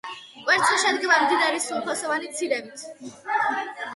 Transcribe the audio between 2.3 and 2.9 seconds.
ცილებით.